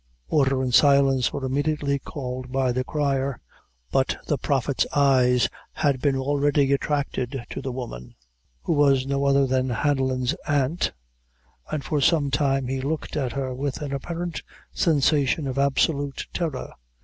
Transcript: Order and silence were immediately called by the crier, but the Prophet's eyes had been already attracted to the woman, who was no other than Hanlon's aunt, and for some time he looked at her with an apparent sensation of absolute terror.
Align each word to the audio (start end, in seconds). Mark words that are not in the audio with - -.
Order 0.29 0.63
and 0.63 0.73
silence 0.73 1.31
were 1.31 1.45
immediately 1.45 1.99
called 1.99 2.51
by 2.51 2.71
the 2.71 2.83
crier, 2.83 3.39
but 3.91 4.17
the 4.25 4.39
Prophet's 4.39 4.87
eyes 4.95 5.47
had 5.73 6.01
been 6.01 6.15
already 6.17 6.73
attracted 6.73 7.45
to 7.51 7.61
the 7.61 7.71
woman, 7.71 8.15
who 8.63 8.73
was 8.73 9.05
no 9.05 9.25
other 9.25 9.45
than 9.45 9.69
Hanlon's 9.69 10.33
aunt, 10.47 10.91
and 11.71 11.83
for 11.83 12.01
some 12.01 12.31
time 12.31 12.67
he 12.67 12.81
looked 12.81 13.15
at 13.15 13.33
her 13.33 13.53
with 13.53 13.79
an 13.83 13.93
apparent 13.93 14.41
sensation 14.73 15.45
of 15.45 15.59
absolute 15.59 16.25
terror. 16.33 16.73